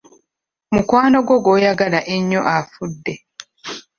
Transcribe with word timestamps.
Mukwano 0.73 1.17
gwo 1.25 1.37
gw'oyagala 1.43 1.99
ennyo 2.15 2.41
afudde! 2.57 3.13